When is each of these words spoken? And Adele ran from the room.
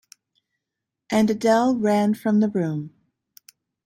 And 1.11 1.29
Adele 1.29 1.77
ran 1.77 2.15
from 2.15 2.39
the 2.39 2.49
room. 2.49 2.91